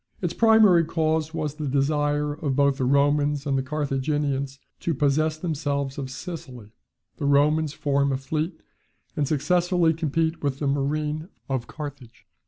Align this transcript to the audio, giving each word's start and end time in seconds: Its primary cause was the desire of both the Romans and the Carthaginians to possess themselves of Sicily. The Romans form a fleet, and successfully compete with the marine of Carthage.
Its 0.19 0.33
primary 0.33 0.83
cause 0.83 1.31
was 1.31 1.53
the 1.53 1.67
desire 1.67 2.33
of 2.33 2.55
both 2.55 2.77
the 2.77 2.85
Romans 2.85 3.45
and 3.45 3.55
the 3.55 3.61
Carthaginians 3.61 4.57
to 4.79 4.95
possess 4.95 5.37
themselves 5.37 5.99
of 5.99 6.09
Sicily. 6.09 6.71
The 7.17 7.25
Romans 7.27 7.73
form 7.73 8.11
a 8.11 8.17
fleet, 8.17 8.63
and 9.15 9.27
successfully 9.27 9.93
compete 9.93 10.41
with 10.41 10.57
the 10.57 10.65
marine 10.65 11.29
of 11.47 11.67
Carthage. 11.67 12.25